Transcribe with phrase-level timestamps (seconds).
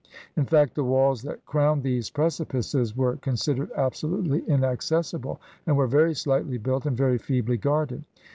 [0.35, 5.85] In fact, the walls that crowned these precipices were con sidered absolutely inaccessible, and were
[5.85, 8.03] very slightly built and very feebly guarded.